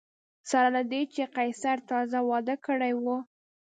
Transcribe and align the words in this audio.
سره 0.49 0.67
له 0.75 0.81
دې 0.91 1.01
چې 1.13 1.23
قیصر 1.35 1.77
تازه 1.89 2.19
واده 2.29 2.55
کړی 2.65 2.93
و 3.03 3.05